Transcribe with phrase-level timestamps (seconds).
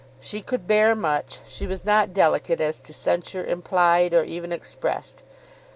[0.19, 1.37] She could bear much.
[1.47, 5.21] She was not delicate as to censure implied, or even expressed.